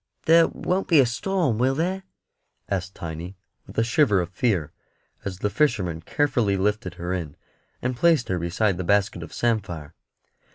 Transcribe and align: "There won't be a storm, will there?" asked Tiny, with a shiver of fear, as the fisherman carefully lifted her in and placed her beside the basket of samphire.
"There 0.25 0.47
won't 0.47 0.87
be 0.87 0.99
a 0.99 1.05
storm, 1.05 1.59
will 1.59 1.75
there?" 1.75 2.01
asked 2.67 2.95
Tiny, 2.95 3.37
with 3.67 3.77
a 3.77 3.83
shiver 3.83 4.19
of 4.19 4.31
fear, 4.31 4.71
as 5.23 5.37
the 5.37 5.49
fisherman 5.51 6.01
carefully 6.01 6.57
lifted 6.57 6.95
her 6.95 7.13
in 7.13 7.37
and 7.83 7.95
placed 7.95 8.27
her 8.29 8.39
beside 8.39 8.77
the 8.77 8.83
basket 8.83 9.21
of 9.21 9.31
samphire. 9.31 9.93